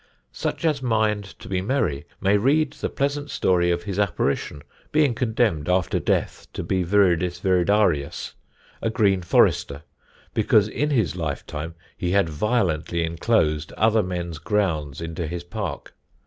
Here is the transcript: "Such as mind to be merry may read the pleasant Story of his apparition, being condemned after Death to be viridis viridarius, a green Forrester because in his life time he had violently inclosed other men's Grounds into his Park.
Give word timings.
"Such 0.31 0.65
as 0.65 0.81
mind 0.81 1.25
to 1.37 1.47
be 1.47 1.61
merry 1.61 2.07
may 2.19 2.35
read 2.35 2.73
the 2.73 2.89
pleasant 2.89 3.29
Story 3.29 3.69
of 3.69 3.83
his 3.83 3.99
apparition, 3.99 4.63
being 4.91 5.13
condemned 5.13 5.69
after 5.69 5.99
Death 5.99 6.47
to 6.53 6.63
be 6.63 6.83
viridis 6.83 7.39
viridarius, 7.39 8.33
a 8.81 8.89
green 8.89 9.21
Forrester 9.21 9.83
because 10.33 10.67
in 10.67 10.89
his 10.89 11.15
life 11.15 11.45
time 11.45 11.75
he 11.95 12.09
had 12.13 12.29
violently 12.29 13.03
inclosed 13.03 13.73
other 13.73 14.01
men's 14.01 14.39
Grounds 14.39 15.01
into 15.01 15.27
his 15.27 15.43
Park. 15.43 15.93